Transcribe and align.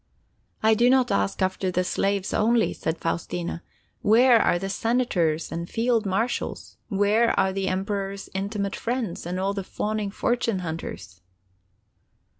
"I 0.63 0.73
do 0.73 0.89
not 0.89 1.11
ask 1.11 1.43
after 1.43 1.71
slaves 1.83 2.33
only," 2.33 2.73
said 2.73 2.97
Faustina. 2.97 3.61
"Where 4.01 4.39
are 4.41 4.57
the 4.57 4.67
senators 4.67 5.51
and 5.51 5.69
field 5.69 6.07
marshals? 6.07 6.77
Where 6.89 7.39
are 7.39 7.53
the 7.53 7.67
Emperor's 7.67 8.27
intimate 8.33 8.75
friends, 8.75 9.27
and 9.27 9.39
all 9.39 9.53
the 9.53 9.63
fawning 9.63 10.09
fortune 10.09 10.61
hunters?" 10.65 11.21